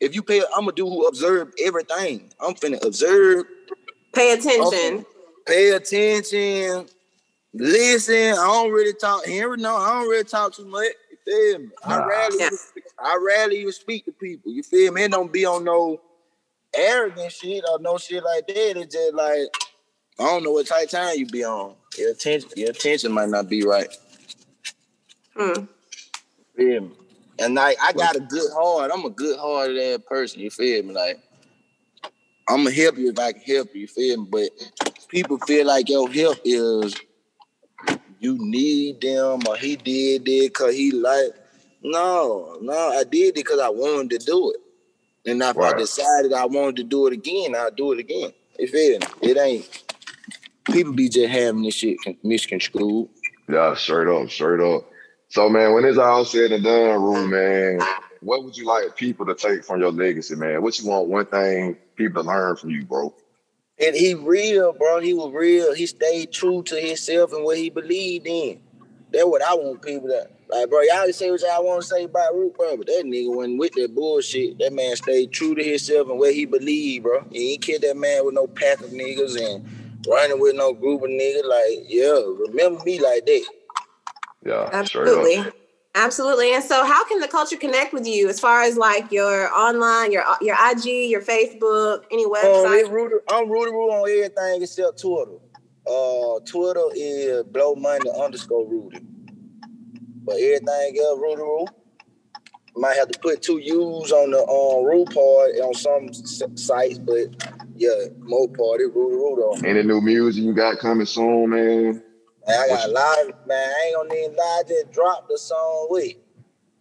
if 0.00 0.14
you 0.14 0.22
pay, 0.22 0.42
I'm 0.56 0.68
a 0.68 0.72
dude 0.72 0.88
who 0.88 1.06
observe 1.06 1.52
everything. 1.62 2.30
I'm 2.40 2.54
finna 2.54 2.84
observe, 2.84 3.44
Pay 4.14 4.32
attention. 4.32 5.06
pay 5.46 5.70
attention, 5.70 6.86
listen. 7.52 8.32
I 8.32 8.34
don't 8.46 8.72
really 8.72 8.92
talk. 8.94 9.24
Henry, 9.26 9.56
no, 9.58 9.76
I 9.76 10.00
don't 10.00 10.08
really 10.08 10.24
talk 10.24 10.54
too 10.54 10.66
much. 10.66 10.88
You 11.10 11.18
feel 11.24 11.58
me? 11.60 11.68
I 11.84 12.04
rarely, 12.04 12.36
Yeah. 12.40 12.46
even, 12.46 12.58
I 12.98 13.18
rarely 13.24 13.60
even 13.60 13.72
speak 13.72 14.04
to 14.06 14.12
people. 14.12 14.52
You 14.52 14.62
feel 14.62 14.92
me? 14.92 15.04
It 15.04 15.10
don't 15.12 15.32
be 15.32 15.46
on 15.46 15.64
no 15.64 16.00
arrogant 16.76 17.32
shit 17.32 17.64
or 17.70 17.78
no 17.78 17.96
shit 17.98 18.22
like 18.24 18.46
that. 18.48 18.76
It's 18.76 18.94
just 18.94 19.14
like 19.14 19.48
I 20.18 20.24
don't 20.24 20.44
know 20.44 20.52
what 20.52 20.66
type 20.66 20.84
of 20.84 20.90
time 20.90 21.16
you 21.16 21.26
be 21.26 21.44
on. 21.44 21.74
Your 21.98 22.10
attention, 22.10 22.50
your 22.56 22.70
attention 22.70 23.12
might 23.12 23.28
not 23.28 23.48
be 23.48 23.64
right. 23.64 23.88
Hmm. 25.36 25.64
Feel 26.56 26.82
me? 26.82 26.90
And 27.40 27.54
like 27.54 27.76
I 27.82 27.92
got 27.92 28.14
a 28.14 28.20
good 28.20 28.52
heart. 28.52 28.90
I'm 28.94 29.04
a 29.04 29.10
good 29.10 29.38
hearted 29.38 29.76
ass 29.76 30.00
person. 30.08 30.40
You 30.40 30.50
feel 30.50 30.84
me? 30.84 30.94
Like 30.94 31.20
I'm 32.48 32.64
gonna 32.64 32.70
help 32.70 32.96
you 32.96 33.10
if 33.10 33.18
I 33.18 33.32
can 33.32 33.42
help 33.42 33.74
you. 33.74 33.82
You 33.82 33.88
feel 33.88 34.22
me? 34.22 34.28
But 34.30 34.94
people 35.08 35.38
feel 35.38 35.66
like 35.66 35.88
your 35.88 36.08
help 36.10 36.38
is 36.44 36.94
you 38.20 38.36
need 38.38 39.00
them 39.00 39.40
or 39.48 39.56
he 39.56 39.76
did 39.76 40.28
it 40.28 40.54
cause 40.54 40.74
he 40.74 40.92
like. 40.92 41.34
No, 41.86 42.56
no, 42.62 42.72
I 42.72 43.04
did 43.04 43.28
it 43.28 43.34
because 43.34 43.60
I 43.60 43.68
wanted 43.68 44.18
to 44.18 44.26
do 44.26 44.52
it. 44.52 45.30
And 45.30 45.42
if 45.42 45.58
I 45.58 45.74
decided 45.74 46.32
I 46.32 46.46
wanted 46.46 46.76
to 46.76 46.84
do 46.84 47.06
it 47.08 47.12
again, 47.12 47.54
I'll 47.54 47.70
do 47.70 47.92
it 47.92 47.98
again. 47.98 48.32
You 48.58 48.68
feel 48.68 48.98
me? 49.00 49.06
It 49.20 49.36
ain't 49.36 49.93
people 50.72 50.92
be 50.92 51.08
just 51.08 51.30
having 51.30 51.62
this 51.62 51.74
shit 51.74 51.98
con- 52.02 52.16
misconstrued. 52.22 53.08
Yeah, 53.48 53.74
straight 53.74 54.08
up, 54.08 54.30
straight 54.30 54.60
up. 54.60 54.90
So 55.28 55.48
man, 55.48 55.74
when 55.74 55.84
it's 55.84 55.98
all 55.98 56.24
said 56.24 56.52
and 56.52 56.64
done, 56.64 57.02
room 57.02 57.30
man, 57.30 57.80
what 58.20 58.44
would 58.44 58.56
you 58.56 58.66
like 58.66 58.96
people 58.96 59.26
to 59.26 59.34
take 59.34 59.64
from 59.64 59.80
your 59.80 59.92
legacy, 59.92 60.34
man? 60.36 60.62
What 60.62 60.78
you 60.78 60.88
want 60.88 61.08
one 61.08 61.26
thing 61.26 61.76
people 61.96 62.22
to 62.22 62.28
learn 62.28 62.56
from 62.56 62.70
you, 62.70 62.84
bro? 62.84 63.14
And 63.78 63.94
he 63.94 64.14
real, 64.14 64.72
bro. 64.72 65.00
He 65.00 65.14
was 65.14 65.32
real. 65.32 65.74
He 65.74 65.86
stayed 65.86 66.32
true 66.32 66.62
to 66.64 66.80
himself 66.80 67.32
and 67.32 67.44
what 67.44 67.58
he 67.58 67.70
believed 67.70 68.26
in. 68.26 68.60
That's 69.10 69.26
what 69.26 69.42
I 69.42 69.54
want 69.54 69.82
people 69.82 70.08
to 70.08 70.28
like, 70.48 70.70
bro. 70.70 70.80
Y'all 70.82 71.12
say 71.12 71.30
what 71.30 71.40
y'all 71.40 71.64
want 71.64 71.82
to 71.82 71.88
say 71.88 72.04
about 72.04 72.34
Root, 72.34 72.56
bro, 72.56 72.76
but 72.76 72.86
that 72.86 73.02
nigga 73.04 73.34
went 73.34 73.58
with 73.58 73.72
that 73.72 73.94
bullshit. 73.94 74.58
That 74.58 74.72
man 74.72 74.96
stayed 74.96 75.32
true 75.32 75.54
to 75.54 75.62
himself 75.62 76.08
and 76.08 76.18
what 76.18 76.34
he 76.34 76.44
believed, 76.44 77.04
bro. 77.04 77.24
He 77.30 77.52
ain't 77.52 77.62
killed 77.62 77.82
that 77.82 77.96
man 77.96 78.24
with 78.24 78.34
no 78.34 78.46
pack 78.46 78.80
of 78.80 78.90
niggas 78.90 79.40
and 79.40 79.64
running 80.08 80.40
with 80.40 80.54
no 80.56 80.72
group 80.72 81.02
of 81.02 81.08
niggas. 81.10 81.44
Like, 81.44 81.84
yeah, 81.86 82.20
remember 82.48 82.82
me 82.84 83.00
like 83.00 83.24
that. 83.26 83.44
Yeah, 84.44 84.84
straight 84.84 85.08
up. 85.08 85.18
Absolutely. 85.18 85.52
Absolutely. 85.96 86.52
And 86.54 86.64
so 86.64 86.84
how 86.84 87.04
can 87.04 87.20
the 87.20 87.28
culture 87.28 87.56
connect 87.56 87.92
with 87.92 88.04
you 88.06 88.28
as 88.28 88.40
far 88.40 88.62
as 88.62 88.76
like 88.76 89.12
your 89.12 89.52
online, 89.54 90.10
your 90.10 90.24
your 90.40 90.56
IG, 90.70 90.84
your 91.08 91.22
Facebook, 91.22 92.02
any 92.10 92.24
Um, 92.24 92.32
website? 92.32 92.80
it's 92.80 92.88
Rudy, 92.88 93.14
I'm 93.30 93.48
Rudy 93.48 93.70
Roo 93.70 93.90
on 93.92 94.08
everything 94.10 94.62
except 94.62 95.00
Twitter. 95.00 95.36
Uh, 95.86 96.40
Twitter 96.46 96.82
is 96.94 97.44
blow 97.44 97.76
money 97.76 98.10
underscore 98.20 98.66
Rudy. 98.66 98.98
But 100.24 100.36
everything 100.36 100.98
else, 101.00 101.18
Rudy 101.20 101.42
Roo. 101.42 101.66
Might 102.76 102.96
have 102.96 103.08
to 103.08 103.18
put 103.20 103.40
two 103.40 103.58
U's 103.58 104.10
on 104.10 104.32
the 104.32 104.38
um, 104.40 104.84
Roo 104.84 105.04
part 105.04 105.50
on 105.62 105.74
some 105.74 106.08
s- 106.08 106.42
sites, 106.56 106.98
but 106.98 107.28
yeah, 107.84 108.08
more 108.18 108.48
part 108.48 108.80
is 108.80 108.90
Rudy 108.94 109.40
though. 109.40 109.68
Any 109.68 109.82
new 109.82 110.00
music 110.00 110.44
you 110.44 110.54
got 110.54 110.78
coming 110.78 111.06
soon, 111.06 111.50
man? 111.50 112.02
Man, 112.46 112.60
I 112.60 112.68
got 112.68 112.88
a 112.88 112.92
lot 112.92 113.46
man, 113.46 113.70
I 113.70 113.84
ain't 113.86 113.96
gonna 113.96 114.14
even 114.14 114.36
lie, 114.36 114.60
I 114.60 114.68
just 114.68 114.92
dropped 114.92 115.28
the 115.28 115.38
song 115.38 115.88
with. 115.90 116.14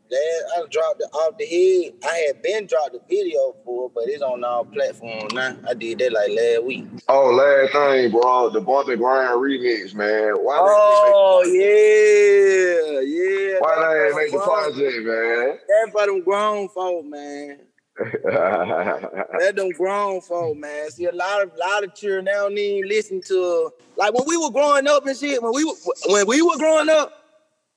Then 0.09 0.41
I 0.55 0.63
dropped 0.69 1.01
it 1.01 1.09
off 1.11 1.37
the 1.39 1.45
head. 1.45 1.93
I 2.03 2.27
had 2.27 2.41
been 2.43 2.67
dropped 2.67 2.91
the 2.91 2.99
video 3.09 3.55
for, 3.65 3.87
it, 3.87 3.93
but 3.95 4.03
it's 4.07 4.21
on 4.21 4.43
all 4.43 4.63
platforms 4.63 5.33
now. 5.33 5.57
I 5.67 5.73
did 5.73 5.97
that 5.99 6.13
like 6.13 6.29
last 6.29 6.63
week. 6.65 6.85
Oh, 7.07 7.31
last 7.31 7.71
thing, 7.71 8.11
bro, 8.11 8.49
the 8.49 8.61
Bump 8.61 8.89
and 8.89 8.99
Grind 8.99 9.29
remix, 9.29 9.95
man. 9.95 10.33
Why 10.35 10.57
Oh 10.59 11.41
they 11.43 11.49
yeah, 11.57 12.99
yeah. 13.01 13.59
Why 13.59 13.75
they 13.75 14.05
ain't 14.05 14.15
make 14.15 14.31
the 14.31 14.39
project, 14.39 15.05
man? 15.07 15.57
That's 15.67 15.91
for 15.91 16.05
them 16.05 16.23
grown 16.23 16.69
folk, 16.69 17.05
man. 17.05 17.61
That's 18.23 19.53
them 19.55 19.69
grown 19.69 20.21
folk, 20.21 20.57
man. 20.57 20.89
See, 20.89 21.05
a 21.05 21.11
lot 21.11 21.43
of 21.43 21.51
lot 21.57 21.83
of 21.83 21.93
children 21.93 22.25
now 22.25 22.43
don't 22.43 22.57
even 22.57 22.89
listen 22.89 23.21
to 23.27 23.71
like 23.97 24.13
when 24.13 24.23
we 24.27 24.35
were 24.35 24.49
growing 24.49 24.87
up 24.87 25.05
and 25.05 25.15
shit. 25.15 25.41
When 25.43 25.53
we 25.53 25.63
were 25.63 25.75
when 26.07 26.27
we 26.27 26.41
were 26.41 26.57
growing 26.57 26.89
up, 26.89 27.11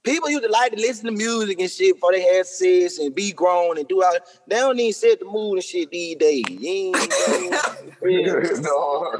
people 0.04 0.30
used 0.30 0.44
to 0.44 0.48
like 0.50 0.72
to 0.72 0.78
listen 0.78 1.04
to 1.06 1.12
music 1.12 1.60
and 1.60 1.70
shit 1.70 1.96
before 1.96 2.12
they 2.12 2.22
had 2.22 2.46
sex 2.46 2.98
and 2.98 3.14
be 3.14 3.32
grown 3.32 3.76
and 3.76 3.86
do 3.88 4.02
all. 4.02 4.16
They 4.48 4.56
don't 4.56 4.78
even 4.78 4.92
set 4.94 5.18
the 5.18 5.26
mood 5.26 5.56
and 5.56 5.64
shit 5.64 5.90
these 5.90 6.16
days. 6.16 6.44
You 6.48 6.70
ain't, 6.70 6.96
no. 8.62 9.12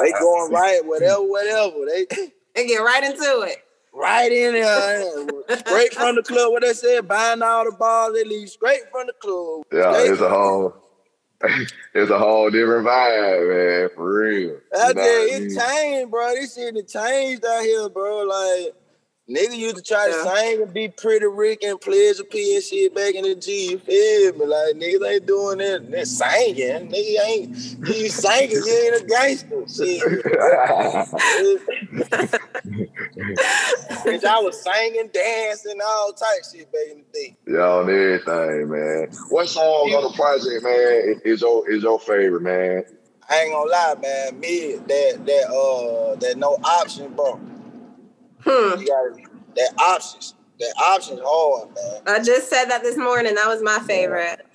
they 0.00 0.12
going 0.12 0.52
right, 0.52 0.80
whatever, 0.84 1.22
whatever. 1.22 1.76
They 1.86 2.06
And 2.56 2.68
get 2.68 2.78
right 2.78 3.04
into 3.04 3.40
it. 3.48 3.63
Right 3.94 4.30
in 4.30 4.54
there, 4.54 5.02
uh, 5.48 5.56
straight 5.56 5.94
from 5.94 6.16
the 6.16 6.22
club. 6.22 6.52
What 6.52 6.62
they 6.62 6.72
said, 6.72 7.08
buying 7.08 7.42
all 7.42 7.64
the 7.64 7.76
bars, 7.76 8.14
they 8.14 8.24
leave 8.24 8.48
straight 8.48 8.82
from 8.90 9.06
the 9.06 9.14
club. 9.20 9.64
Yeah, 9.72 9.92
Straight 9.92 10.10
it's 10.12 10.20
a 10.20 10.28
whole 10.28 10.74
it's 11.94 12.10
a 12.10 12.18
whole 12.18 12.50
different 12.50 12.86
vibe, 12.86 13.48
man, 13.48 13.90
for 13.94 14.22
real. 14.22 14.58
I 14.76 14.88
You 14.88 14.94
know 14.94 15.02
tell 15.02 15.28
you, 15.28 15.34
it 15.34 15.60
changed, 15.60 16.10
bro. 16.10 16.34
This 16.34 16.54
shit 16.54 16.88
changed 16.88 17.44
out 17.44 17.62
here, 17.62 17.88
bro. 17.88 18.22
Like, 18.22 18.74
nigga 19.28 19.56
used 19.56 19.76
to 19.76 19.82
try 19.82 20.06
Yeah. 20.08 20.24
to 20.24 20.36
sing 20.36 20.62
and 20.62 20.72
be 20.74 20.88
pretty 20.88 21.26
Rick 21.26 21.62
and 21.62 21.80
Pleasure 21.80 22.24
P 22.24 22.54
and 22.56 22.64
shit 22.64 22.94
back 22.94 23.14
in 23.14 23.22
the 23.24 23.34
G. 23.34 23.70
You 23.72 23.78
feel 23.78 24.32
me? 24.34 24.46
Like, 24.46 24.74
niggas 24.76 25.08
ain't 25.10 25.26
doing 25.26 25.58
that. 25.58 25.90
They're 25.90 26.04
singing. 26.04 26.88
Nigga 26.90 27.26
ain't, 27.26 27.48
you 27.88 28.08
singing, 28.08 28.50
you 28.50 28.92
ain't 28.92 29.02
a 29.02 29.06
gangster. 29.06 29.64
Shit. 29.68 30.02
Bitch, 34.04 34.24
I 34.24 34.38
was 34.40 34.60
singing, 34.62 35.08
dancing, 35.12 35.78
all 35.84 36.12
type 36.12 36.42
shit 36.52 36.70
back 36.72 36.82
in 36.92 36.98
the 36.98 37.04
day. 37.12 37.36
yeah, 37.46 37.58
on 37.60 37.88
everything, 37.90 38.70
man. 38.70 39.08
What 39.30 39.48
song 39.48 39.64
on 39.64 40.02
the 40.04 40.10
project, 40.16 40.62
man, 40.62 41.20
is 41.24 41.40
your 41.40 41.68
is 41.70 41.82
your 41.82 41.98
favorite, 41.98 42.42
man? 42.42 42.84
I 43.28 43.40
ain't 43.40 43.52
gonna 43.52 43.70
lie, 43.70 43.94
man. 44.02 44.38
Me, 44.40 44.74
that, 44.76 45.22
that, 45.24 45.50
uh, 45.50 46.14
that 46.16 46.36
no 46.36 46.58
option, 46.62 47.12
bro. 47.14 47.40
Hmm. 48.44 48.80
You 48.80 48.86
gotta, 48.86 49.22
that 49.56 49.74
options. 49.80 50.34
That 50.60 50.72
options 50.78 51.20
hard, 51.24 51.70
man. 51.74 52.02
I 52.06 52.22
just 52.22 52.48
said 52.48 52.66
that 52.66 52.82
this 52.82 52.96
morning. 52.96 53.34
That 53.34 53.48
was 53.48 53.60
my 53.62 53.80
favorite. 53.80 54.46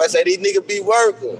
I 0.00 0.06
say 0.06 0.24
these 0.24 0.38
niggas 0.38 0.66
be 0.66 0.80
workers. 0.80 1.38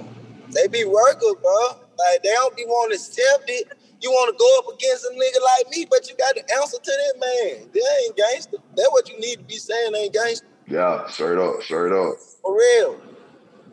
They 0.51 0.69
be 0.69 0.85
workers, 0.85 1.35
bro. 1.43 1.81
Like 1.99 2.23
they 2.23 2.31
don't 2.31 2.57
be 2.57 2.65
wanting 2.67 2.97
to 2.97 3.03
accept 3.03 3.45
it. 3.49 3.73
You 4.01 4.11
want 4.11 4.35
to 4.35 4.39
go 4.39 4.59
up 4.59 4.75
against 4.75 5.05
a 5.05 5.09
nigga 5.09 5.43
like 5.45 5.71
me, 5.71 5.87
but 5.91 6.09
you 6.09 6.17
got 6.17 6.35
to 6.37 6.55
answer 6.55 6.79
to 6.79 6.91
that 6.91 7.21
man. 7.21 7.69
That 7.73 8.01
ain't 8.05 8.17
gangster. 8.17 8.59
That's 8.77 8.91
what 8.91 9.09
you 9.09 9.19
need 9.19 9.37
to 9.37 9.45
be 9.45 9.57
saying 9.57 9.95
ain't 9.95 10.15
gangster. 10.15 10.47
Yeah, 10.67 11.07
straight 11.09 11.39
up, 11.39 11.63
straight 11.63 11.93
up. 11.93 12.15
For 12.43 12.57
real. 12.57 13.01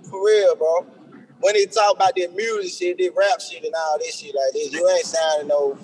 For 0.09 0.25
real, 0.25 0.55
bro. 0.55 0.85
When 1.39 1.53
they 1.53 1.65
talk 1.65 1.95
about 1.95 2.13
their 2.15 2.31
music 2.31 2.73
shit, 2.73 2.97
their 2.97 3.11
rap 3.11 3.39
shit 3.39 3.63
and 3.63 3.73
all 3.75 3.99
this 3.99 4.19
shit 4.19 4.33
like 4.33 4.53
this, 4.53 4.73
you 4.73 4.89
ain't 4.89 5.05
signing 5.05 5.47
no 5.47 5.77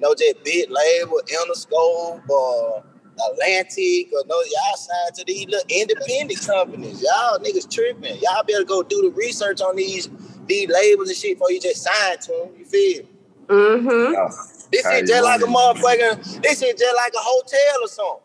no 0.00 0.14
just 0.14 0.42
big 0.44 0.70
label, 0.70 1.20
Interscope 1.26 2.28
or 2.28 2.84
Atlantic 3.32 4.12
or 4.12 4.22
no, 4.26 4.36
y'all 4.42 4.76
signed 4.76 5.14
to 5.16 5.24
these 5.24 5.46
little 5.46 5.66
independent 5.68 6.40
companies. 6.46 7.02
Y'all 7.02 7.38
niggas 7.38 7.70
tripping. 7.70 8.16
Y'all 8.20 8.42
better 8.46 8.64
go 8.64 8.82
do 8.82 9.02
the 9.02 9.10
research 9.16 9.60
on 9.60 9.76
these 9.76 10.08
these 10.46 10.68
labels 10.68 11.08
and 11.08 11.16
shit 11.16 11.36
before 11.36 11.50
you 11.50 11.60
just 11.60 11.82
sign 11.82 12.18
to 12.18 12.32
them. 12.32 12.58
You 12.58 12.64
feel? 12.64 13.02
me? 13.02 13.08
Mm-hmm. 13.48 14.12
Yeah. 14.12 14.28
This 14.70 14.84
How 14.84 14.92
shit 14.92 15.06
just 15.06 15.24
like 15.24 15.40
a 15.40 15.44
motherfucker. 15.44 16.42
this 16.42 16.60
shit 16.60 16.78
just 16.78 16.96
like 16.96 17.12
a 17.14 17.20
hotel 17.20 17.84
or 17.84 17.88
something. 17.88 18.24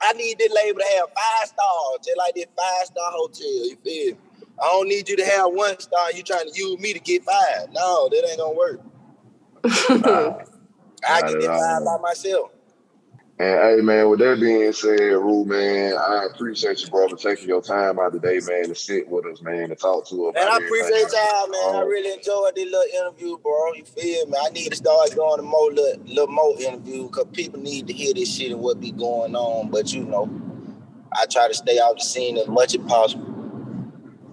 I 0.00 0.12
need 0.12 0.38
this 0.38 0.52
label 0.52 0.80
to 0.80 0.86
have 0.98 1.08
five 1.08 1.48
stars, 1.48 1.98
just 2.04 2.18
like 2.18 2.34
this 2.34 2.46
five 2.56 2.86
star 2.86 3.10
hotel. 3.12 3.46
You 3.46 3.76
feel? 3.82 4.16
I 4.62 4.66
don't 4.66 4.88
need 4.88 5.08
you 5.08 5.16
to 5.16 5.24
have 5.24 5.46
one 5.52 5.78
star. 5.80 6.12
You 6.12 6.22
trying 6.22 6.50
to 6.50 6.58
use 6.58 6.78
me 6.78 6.92
to 6.92 7.00
get 7.00 7.24
five? 7.24 7.72
No, 7.72 8.08
that 8.08 8.28
ain't 8.28 8.38
gonna 8.38 8.54
work. 8.54 8.80
I 11.08 11.20
get 11.32 11.44
five 11.44 11.82
all. 11.82 11.98
by 11.98 12.02
myself. 12.02 12.50
And 13.36 13.60
hey 13.60 13.80
man, 13.82 14.08
with 14.10 14.20
that 14.20 14.38
being 14.38 14.72
said, 14.72 14.96
Rue 14.96 15.44
man, 15.44 15.94
I 15.98 16.28
appreciate 16.32 16.80
you, 16.82 16.88
brother, 16.88 17.16
taking 17.16 17.48
your 17.48 17.60
time 17.62 17.98
out 17.98 18.12
today, 18.12 18.38
man, 18.46 18.68
to 18.68 18.76
sit 18.76 19.08
with 19.08 19.26
us, 19.26 19.42
man, 19.42 19.70
to 19.70 19.74
talk 19.74 20.06
to 20.10 20.28
us. 20.28 20.34
Man, 20.34 20.46
I 20.48 20.56
appreciate 20.58 21.12
y'all, 21.12 21.48
man. 21.48 21.74
I 21.74 21.82
Um, 21.82 21.88
really 21.88 22.12
enjoyed 22.12 22.54
this 22.54 22.70
little 22.70 23.00
interview, 23.00 23.36
bro. 23.38 23.72
You 23.72 23.84
feel 23.84 24.26
me? 24.26 24.38
I 24.40 24.50
need 24.50 24.70
to 24.70 24.76
start 24.76 25.16
going 25.16 25.38
to 25.38 25.42
more 25.42 25.72
little, 25.72 26.00
little 26.04 26.28
more 26.28 26.54
interviews 26.60 27.08
because 27.10 27.26
people 27.32 27.58
need 27.58 27.88
to 27.88 27.92
hear 27.92 28.14
this 28.14 28.32
shit 28.32 28.52
and 28.52 28.60
what 28.60 28.78
be 28.78 28.92
going 28.92 29.34
on. 29.34 29.68
But 29.68 29.92
you 29.92 30.04
know, 30.04 30.30
I 31.12 31.26
try 31.26 31.48
to 31.48 31.54
stay 31.54 31.80
out 31.80 31.96
the 31.98 32.04
scene 32.04 32.38
as 32.38 32.46
much 32.46 32.76
as 32.76 32.84
possible. 32.86 33.34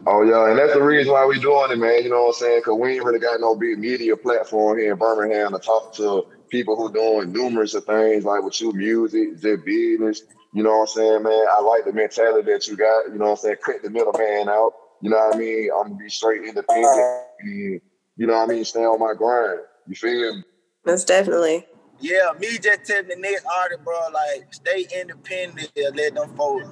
Oh 0.05 0.21
yeah, 0.21 0.49
and 0.49 0.59
that's 0.59 0.73
the 0.73 0.81
reason 0.81 1.11
why 1.11 1.25
we 1.25 1.39
doing 1.39 1.71
it, 1.71 1.77
man. 1.77 2.03
You 2.03 2.09
know 2.09 2.21
what 2.23 2.27
I'm 2.27 2.33
saying? 2.33 2.61
Cause 2.63 2.77
we 2.79 2.95
ain't 2.95 3.03
really 3.03 3.19
got 3.19 3.39
no 3.39 3.55
big 3.55 3.79
media 3.79 4.15
platform 4.15 4.77
here 4.77 4.93
in 4.93 4.99
Birmingham 4.99 5.53
to 5.53 5.59
talk 5.59 5.93
to 5.95 6.27
people 6.51 6.75
who 6.75 6.91
doing 6.91 7.31
numerous 7.31 7.73
of 7.73 7.85
things 7.85 8.25
like 8.25 8.43
with 8.43 8.59
your 8.61 8.73
music, 8.73 9.39
just 9.39 9.65
business. 9.65 10.23
You 10.53 10.63
know 10.63 10.79
what 10.79 10.81
I'm 10.81 10.87
saying, 10.87 11.23
man? 11.23 11.45
I 11.49 11.61
like 11.61 11.85
the 11.85 11.93
mentality 11.93 12.51
that 12.51 12.67
you 12.67 12.75
got. 12.75 13.07
You 13.07 13.17
know 13.17 13.25
what 13.25 13.31
I'm 13.31 13.37
saying? 13.37 13.55
Cut 13.65 13.81
the 13.81 13.89
middleman 13.89 14.49
out. 14.49 14.73
You 15.01 15.09
know 15.09 15.17
what 15.17 15.35
I 15.35 15.39
mean? 15.39 15.69
I'm 15.73 15.83
gonna 15.83 15.95
be 15.95 16.09
straight 16.09 16.43
independent. 16.43 17.23
And, 17.39 17.81
you 18.17 18.27
know 18.27 18.33
what 18.33 18.49
I 18.49 18.53
mean? 18.53 18.65
Stay 18.65 18.81
on 18.81 18.99
my 18.99 19.13
grind. 19.17 19.61
You 19.87 19.95
feel 19.95 20.35
me? 20.35 20.43
Most 20.85 21.07
definitely. 21.07 21.65
Yeah, 21.99 22.31
me 22.39 22.57
just 22.57 22.85
telling 22.85 23.07
the 23.07 23.15
next 23.15 23.45
artist, 23.45 23.83
bro, 23.83 23.99
like 24.13 24.53
stay 24.53 24.87
independent 24.99 25.71
let 25.95 26.15
them 26.15 26.35
folks, 26.35 26.67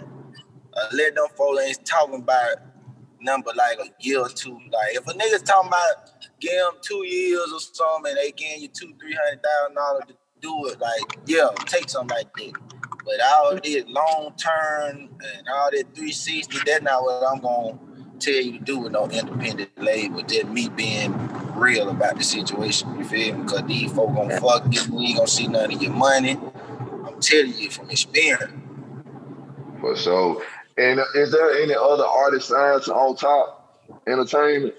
uh, 0.74 0.88
let 0.94 1.16
them 1.16 1.28
folks 1.38 1.64
ain't 1.64 1.86
talking 1.86 2.16
about 2.16 2.58
number 3.22 3.52
like 3.56 3.80
a 3.80 3.90
year 4.00 4.20
or 4.20 4.30
two. 4.30 4.60
Like 4.72 4.96
if 4.96 5.08
a 5.08 5.14
nigga's 5.14 5.44
talking 5.44 5.70
about 5.70 6.12
give 6.40 6.52
them 6.52 6.74
two 6.82 7.06
years 7.06 7.52
or 7.54 7.60
something 7.60 8.12
and 8.12 8.18
they 8.18 8.32
giving 8.32 8.62
you 8.62 8.68
two, 8.68 8.94
three 9.00 9.16
hundred 9.16 9.42
thousand 9.44 9.76
dollars 9.76 10.04
to 10.08 10.16
do 10.42 10.68
it, 10.68 10.80
like 10.80 11.20
yeah, 11.26 11.50
take 11.66 11.90
something 11.90 12.16
like 12.16 12.34
that. 12.34 12.54
But 13.06 13.16
all 13.36 13.60
this 13.64 13.86
long 13.88 14.34
term 14.38 14.98
and 14.98 15.48
all 15.52 15.72
that 15.72 15.96
360, 15.96 16.60
that's 16.66 16.84
not 16.84 17.02
what 17.02 17.24
I'm 17.24 17.40
gonna 17.40 17.80
tell 18.20 18.36
you 18.36 18.60
to 18.60 18.60
do 18.60 18.80
with 18.80 18.92
no 18.92 19.10
independent 19.10 19.72
label. 19.78 20.22
Just 20.22 20.48
me 20.48 20.70
being 20.70 21.14
real 21.56 21.90
about 21.90 22.18
the 22.18 22.24
situation. 22.24 22.98
You 22.98 23.06
feel 23.06 23.36
me? 23.36 23.44
Because 23.44 23.64
these 23.64 23.92
folk 23.92 24.14
gonna 24.14 24.40
fuck 24.40 24.66
you. 24.72 24.82
You 24.92 25.08
ain't 25.08 25.18
gonna 25.18 25.28
see 25.28 25.48
none 25.48 25.74
of 25.74 25.82
your 25.82 25.94
money. 25.94 26.38
I'm 27.06 27.20
telling 27.20 27.58
you 27.58 27.70
from 27.70 27.90
experience. 27.90 28.54
For 29.80 29.96
sure. 29.96 30.44
And 30.80 31.02
is 31.14 31.32
there 31.32 31.52
any 31.62 31.76
other 31.76 32.06
artist 32.06 32.48
signs 32.48 32.88
on 32.88 33.16
top 33.18 33.84
entertainment? 34.08 34.76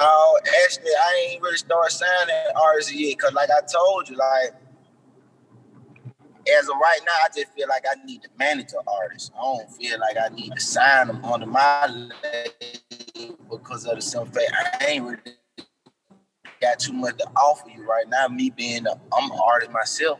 No, 0.00 0.38
actually, 0.64 0.90
I 0.90 1.28
ain't 1.30 1.42
really 1.42 1.56
started 1.56 1.92
signing 1.92 2.34
artists 2.60 2.92
yet. 2.92 3.16
Cause 3.20 3.32
like 3.34 3.50
I 3.50 3.60
told 3.72 4.08
you, 4.08 4.16
like 4.16 4.52
as 6.58 6.68
of 6.68 6.74
right 6.82 6.98
now, 7.06 7.12
I 7.24 7.28
just 7.34 7.52
feel 7.52 7.68
like 7.68 7.84
I 7.88 8.04
need 8.04 8.22
to 8.22 8.28
manage 8.36 8.72
an 8.72 8.80
artist. 9.00 9.32
I 9.38 9.42
don't 9.42 9.70
feel 9.70 10.00
like 10.00 10.16
I 10.16 10.34
need 10.34 10.52
to 10.52 10.60
sign 10.60 11.06
them 11.06 11.24
under 11.24 11.46
my 11.46 11.86
label 11.86 13.36
because 13.48 13.86
of 13.86 13.94
the 13.94 14.02
simple 14.02 14.32
fact 14.32 14.82
I 14.82 14.86
ain't 14.86 15.04
really 15.04 15.36
got 16.60 16.80
too 16.80 16.94
much 16.94 17.16
to 17.18 17.26
offer 17.36 17.70
you 17.70 17.86
right 17.88 18.08
now. 18.08 18.26
Me 18.26 18.50
being 18.50 18.86
a, 18.86 18.92
I'm 19.12 19.30
an 19.30 19.38
artist 19.40 19.70
myself. 19.70 20.18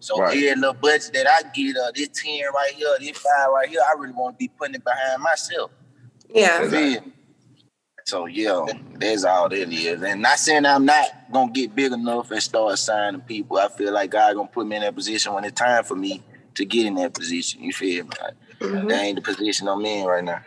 So 0.00 0.16
Right. 0.20 0.36
every 0.36 0.54
little 0.54 0.74
budget 0.74 1.12
that 1.14 1.26
I 1.28 1.42
get, 1.54 1.76
uh, 1.76 1.90
this 1.94 2.08
10 2.14 2.40
right 2.54 2.72
here, 2.74 2.88
this 3.00 3.16
five 3.18 3.48
right 3.52 3.68
here, 3.68 3.80
I 3.86 3.94
really 3.98 4.12
want 4.12 4.34
to 4.34 4.38
be 4.38 4.48
putting 4.48 4.76
it 4.76 4.84
behind 4.84 5.22
myself. 5.22 5.70
Yeah. 6.32 6.62
You? 6.62 7.12
So 8.04 8.24
yeah, 8.26 8.64
that's 8.94 9.24
all 9.24 9.48
that 9.50 9.70
is. 9.72 10.02
And 10.02 10.22
not 10.22 10.38
saying 10.38 10.64
I'm 10.64 10.84
not 10.86 11.06
gonna 11.30 11.52
get 11.52 11.74
big 11.74 11.92
enough 11.92 12.30
and 12.30 12.42
start 12.42 12.78
signing 12.78 13.20
people. 13.22 13.58
I 13.58 13.68
feel 13.68 13.92
like 13.92 14.10
God 14.10 14.34
gonna 14.34 14.48
put 14.48 14.66
me 14.66 14.76
in 14.76 14.82
that 14.82 14.94
position 14.94 15.34
when 15.34 15.44
it's 15.44 15.58
time 15.60 15.84
for 15.84 15.94
me 15.94 16.22
to 16.54 16.64
get 16.64 16.86
in 16.86 16.94
that 16.94 17.12
position. 17.12 17.62
You 17.62 17.72
feel 17.72 18.04
me? 18.04 18.10
Like, 18.22 18.34
Mhm. 18.60 18.88
That 18.88 19.02
ain't 19.02 19.16
the 19.16 19.22
position 19.22 19.68
I'm 19.68 19.84
in 19.84 20.04
right 20.06 20.24
now. 20.24 20.40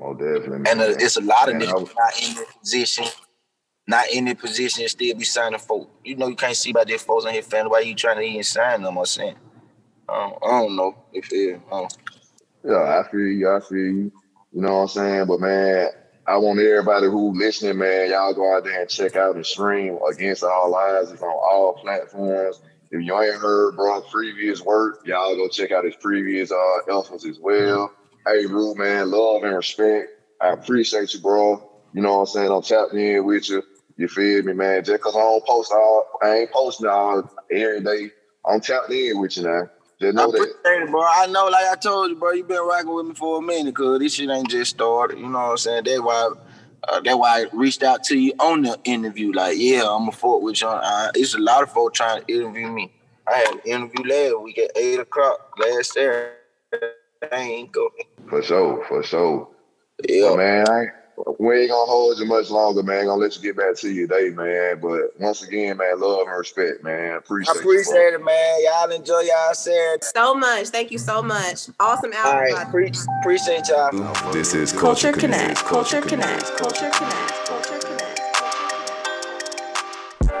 Oh, 0.00 0.14
definitely. 0.14 0.68
And 0.70 0.80
uh, 0.80 0.94
it's 0.98 1.16
a 1.16 1.20
lot 1.20 1.48
of 1.48 1.56
Man, 1.56 1.68
niggas 1.68 1.80
was- 1.80 1.94
not 1.96 2.22
in 2.28 2.34
that 2.34 2.60
position, 2.60 3.04
not 3.86 4.10
in 4.10 4.24
that 4.26 4.38
position, 4.38 4.88
still 4.88 5.14
be 5.16 5.24
signing 5.24 5.58
folk. 5.58 5.90
You 6.04 6.16
know, 6.16 6.28
you 6.28 6.36
can't 6.36 6.56
see 6.56 6.70
about 6.70 6.88
their 6.88 6.98
folks 6.98 7.24
and 7.24 7.34
his 7.34 7.46
family. 7.46 7.70
Why 7.70 7.80
you 7.80 7.94
trying 7.94 8.16
to 8.16 8.22
even 8.22 8.42
sign 8.42 8.82
them 8.82 8.98
saying? 9.04 9.36
I 10.08 10.12
don't, 10.14 10.44
I 10.44 10.60
don't 10.60 10.76
know. 10.76 10.96
If 11.12 11.32
it, 11.32 11.60
I 11.72 11.88
Yeah, 12.64 13.00
I 13.00 13.10
feel 13.10 13.20
you. 13.20 13.50
I 13.50 13.60
feel 13.60 13.78
you. 13.78 14.12
You 14.52 14.60
know 14.60 14.74
what 14.76 14.82
I'm 14.82 14.88
saying? 14.88 15.26
But 15.26 15.40
man, 15.40 15.88
I 16.26 16.36
want 16.38 16.60
everybody 16.60 17.06
who 17.06 17.36
listening, 17.38 17.78
man, 17.78 18.10
y'all 18.10 18.32
go 18.32 18.56
out 18.56 18.64
there 18.64 18.80
and 18.80 18.88
check 18.88 19.16
out 19.16 19.36
the 19.36 19.44
stream 19.44 19.98
Against 20.10 20.44
All 20.44 20.70
Lies. 20.70 21.10
It's 21.10 21.22
on 21.22 21.28
all 21.28 21.74
platforms. 21.74 22.60
If 22.90 23.02
you 23.02 23.20
ain't 23.20 23.40
heard 23.40 23.76
bro 23.76 24.00
previous 24.02 24.62
work, 24.62 25.00
y'all 25.04 25.34
go 25.34 25.48
check 25.48 25.72
out 25.72 25.84
his 25.84 25.96
previous 25.96 26.52
uh 26.52 26.98
efforts 26.98 27.26
as 27.26 27.38
well. 27.40 27.92
Hey, 28.26 28.46
Rue, 28.46 28.74
man, 28.76 29.10
love 29.10 29.42
and 29.42 29.56
respect. 29.56 30.08
I 30.40 30.50
appreciate 30.50 31.12
you, 31.12 31.20
bro. 31.20 31.70
You 31.92 32.02
know 32.02 32.14
what 32.14 32.20
I'm 32.20 32.26
saying? 32.26 32.50
I'm 32.52 32.62
tapped 32.62 32.94
in 32.94 33.24
with 33.24 33.48
you. 33.50 33.62
You 33.96 34.08
feel 34.08 34.42
me, 34.42 34.52
man? 34.52 34.84
Just 34.84 35.02
cause 35.02 35.14
I 35.14 35.20
don't 35.20 35.44
post 35.46 35.72
all, 35.72 36.06
I 36.22 36.34
ain't 36.38 36.50
posting 36.50 36.88
all 36.88 37.30
every 37.50 37.80
day. 37.80 38.10
I'm 38.44 38.60
tapped 38.60 38.90
in 38.90 39.20
with 39.20 39.36
you 39.36 39.44
now. 39.44 39.70
Just 40.00 40.18
I 40.18 40.22
know 40.22 40.32
that. 40.32 40.38
appreciate 40.38 40.82
it, 40.82 40.90
bro. 40.90 41.02
I 41.02 41.26
know, 41.26 41.46
like 41.46 41.66
I 41.66 41.76
told 41.76 42.10
you, 42.10 42.16
bro, 42.16 42.32
you 42.32 42.44
been 42.44 42.58
rocking 42.58 42.92
with 42.92 43.06
me 43.06 43.14
for 43.14 43.38
a 43.38 43.42
minute, 43.42 43.74
cause 43.76 44.00
this 44.00 44.14
shit 44.14 44.28
ain't 44.30 44.50
just 44.50 44.72
started. 44.72 45.18
You 45.18 45.28
know 45.28 45.38
what 45.38 45.50
I'm 45.50 45.56
saying? 45.58 45.84
That's 45.84 46.00
why, 46.00 46.30
uh, 46.88 47.00
that's 47.00 47.16
why 47.16 47.42
I 47.42 47.46
reached 47.52 47.84
out 47.84 48.02
to 48.04 48.18
you 48.18 48.32
on 48.40 48.62
the 48.62 48.78
interview. 48.84 49.32
Like, 49.32 49.56
yeah, 49.58 49.84
I'm 49.88 50.08
a 50.08 50.12
folk 50.12 50.42
with 50.42 50.60
you. 50.60 50.68
Uh, 50.68 51.12
it's 51.14 51.34
a 51.34 51.38
lot 51.38 51.62
of 51.62 51.70
folks 51.70 51.96
trying 51.96 52.22
to 52.24 52.34
interview 52.34 52.68
me. 52.68 52.92
I 53.28 53.34
had 53.36 53.54
an 53.54 53.60
interview 53.64 54.04
last 54.04 54.42
week 54.42 54.58
at 54.58 54.76
eight 54.76 54.98
o'clock 54.98 55.56
last 55.58 55.92
Saturday. 55.92 56.32
I 57.32 57.36
ain't 57.36 57.72
go. 57.72 57.90
For 58.28 58.42
sure, 58.42 58.84
for 58.88 59.02
sure. 59.02 59.48
Yeah, 60.08 60.30
But 60.30 60.36
man, 60.36 60.68
I 60.68 60.86
we 61.38 61.60
ain't 61.60 61.70
gonna 61.70 61.90
hold 61.90 62.18
you 62.18 62.26
much 62.26 62.50
longer, 62.50 62.82
man. 62.82 63.06
Gonna 63.06 63.20
let 63.20 63.36
you 63.36 63.42
get 63.42 63.56
back 63.56 63.76
to 63.76 63.90
your 63.90 64.06
day, 64.06 64.30
man. 64.30 64.80
But 64.80 65.18
once 65.18 65.42
again, 65.42 65.76
man, 65.76 66.00
love 66.00 66.26
and 66.26 66.36
respect, 66.36 66.82
man. 66.82 67.16
Appreciate 67.16 67.56
I 67.56 67.60
appreciate 67.60 68.14
it, 68.14 68.24
man. 68.24 68.58
Y'all 68.64 68.90
enjoy 68.90 69.20
y'all 69.20 69.54
Saturday. 69.54 70.02
So 70.02 70.34
much. 70.34 70.68
Thank 70.68 70.90
you 70.90 70.98
so 70.98 71.22
much. 71.22 71.68
Awesome 71.80 72.12
All 72.12 72.32
album. 72.32 72.54
right, 72.54 72.70
pre- 72.70 72.92
appreciate 73.20 73.68
y'all. 73.68 73.90
This 74.32 74.54
is 74.54 74.72
Culture 74.72 75.12
Culture 75.12 75.12
Connect. 75.12 75.58
Connect. 75.58 75.64
Culture 75.64 76.00
Connect. 76.00 76.56
Culture 76.56 76.90
Connect. 76.90 76.90
Culture 76.90 76.90
Connect. 76.90 77.63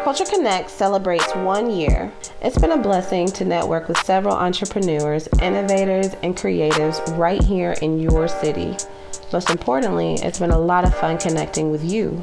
Culture 0.04 0.26
Connect 0.26 0.68
celebrates 0.68 1.34
one 1.34 1.70
year. 1.70 2.12
It's 2.42 2.58
been 2.58 2.72
a 2.72 2.76
blessing 2.76 3.26
to 3.28 3.44
network 3.46 3.88
with 3.88 3.96
several 4.04 4.34
entrepreneurs, 4.34 5.30
innovators, 5.40 6.08
and 6.22 6.36
creatives 6.36 7.00
right 7.16 7.42
here 7.42 7.74
in 7.80 7.98
your 7.98 8.28
city. 8.28 8.76
Most 9.32 9.48
importantly, 9.48 10.16
it's 10.16 10.38
been 10.38 10.50
a 10.50 10.58
lot 10.58 10.84
of 10.84 10.94
fun 10.94 11.16
connecting 11.16 11.70
with 11.70 11.82
you. 11.82 12.20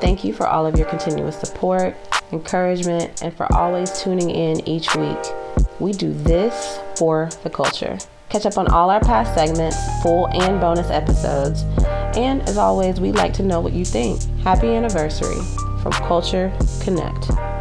Thank 0.00 0.22
you 0.22 0.32
for 0.32 0.46
all 0.46 0.64
of 0.64 0.78
your 0.78 0.86
continuous 0.86 1.36
support, 1.36 1.96
encouragement, 2.30 3.20
and 3.20 3.36
for 3.36 3.52
always 3.52 4.00
tuning 4.00 4.30
in 4.30 4.66
each 4.68 4.94
week. 4.94 5.18
We 5.80 5.90
do 5.90 6.12
this 6.12 6.78
for 6.96 7.30
the 7.42 7.50
culture. 7.50 7.98
Catch 8.28 8.46
up 8.46 8.58
on 8.58 8.68
all 8.68 8.90
our 8.90 9.00
past 9.00 9.34
segments, 9.34 9.76
full 10.04 10.28
and 10.28 10.60
bonus 10.60 10.88
episodes. 10.88 11.64
And 12.16 12.42
as 12.42 12.58
always, 12.58 13.00
we'd 13.00 13.16
like 13.16 13.32
to 13.34 13.42
know 13.42 13.58
what 13.58 13.72
you 13.72 13.84
think. 13.84 14.22
Happy 14.44 14.68
anniversary 14.68 15.40
from 15.92 16.06
Culture 16.06 16.52
Connect. 16.80 17.57